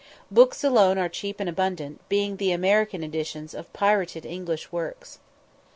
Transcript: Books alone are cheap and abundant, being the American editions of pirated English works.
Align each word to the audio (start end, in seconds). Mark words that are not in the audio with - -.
Books 0.31 0.63
alone 0.63 0.97
are 0.97 1.07
cheap 1.07 1.39
and 1.39 1.47
abundant, 1.47 2.01
being 2.09 2.37
the 2.37 2.51
American 2.51 3.03
editions 3.03 3.53
of 3.53 3.71
pirated 3.71 4.25
English 4.25 4.71
works. 4.71 5.19